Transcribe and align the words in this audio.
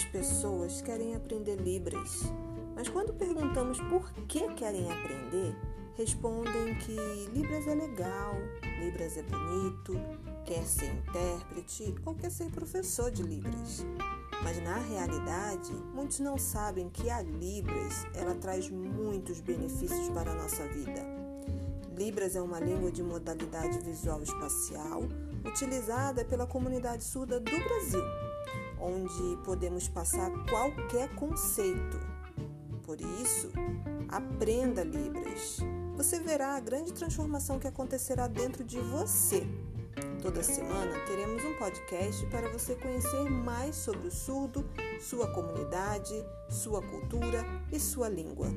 Muitas 0.00 0.04
pessoas 0.12 0.80
querem 0.80 1.14
aprender 1.14 1.56
Libras, 1.56 2.22
mas 2.74 2.88
quando 2.88 3.12
perguntamos 3.12 3.78
por 3.82 4.10
que 4.26 4.48
querem 4.54 4.90
aprender, 4.90 5.54
respondem 5.94 6.74
que 6.78 6.96
Libras 7.34 7.66
é 7.66 7.74
legal, 7.74 8.34
Libras 8.80 9.18
é 9.18 9.22
bonito, 9.22 9.92
quer 10.46 10.64
ser 10.64 10.94
intérprete 10.94 11.94
ou 12.06 12.14
quer 12.14 12.30
ser 12.30 12.50
professor 12.50 13.10
de 13.10 13.22
Libras. 13.22 13.84
Mas 14.42 14.62
na 14.62 14.78
realidade, 14.78 15.72
muitos 15.92 16.20
não 16.20 16.38
sabem 16.38 16.88
que 16.88 17.10
a 17.10 17.20
Libras 17.20 18.06
ela 18.14 18.34
traz 18.34 18.70
muitos 18.70 19.40
benefícios 19.40 20.08
para 20.10 20.30
a 20.30 20.34
nossa 20.34 20.66
vida. 20.68 21.04
Libras 21.94 22.34
é 22.34 22.40
uma 22.40 22.58
língua 22.58 22.90
de 22.90 23.02
modalidade 23.02 23.78
visual 23.80 24.22
espacial 24.22 25.02
utilizada 25.44 26.24
pela 26.24 26.46
comunidade 26.46 27.04
surda 27.04 27.38
do 27.38 27.50
Brasil, 27.50 28.02
onde 28.80 29.36
podemos 29.44 29.88
passar 29.88 30.30
qualquer 30.48 31.14
conceito. 31.14 31.98
Por 32.82 33.00
isso, 33.00 33.50
aprenda 34.08 34.82
Libras. 34.82 35.58
Você 35.96 36.18
verá 36.18 36.56
a 36.56 36.60
grande 36.60 36.92
transformação 36.92 37.58
que 37.58 37.68
acontecerá 37.68 38.26
dentro 38.26 38.64
de 38.64 38.78
você 38.80 39.46
Toda 40.22 40.42
semana 40.42 40.98
teremos 41.06 41.42
um 41.44 41.54
podcast 41.54 42.26
para 42.26 42.48
você 42.50 42.74
conhecer 42.74 43.24
mais 43.30 43.74
sobre 43.74 44.08
o 44.08 44.10
surdo, 44.10 44.68
sua 45.00 45.32
comunidade, 45.32 46.14
sua 46.48 46.82
cultura 46.82 47.42
e 47.72 47.80
sua 47.80 48.08
língua. 48.08 48.48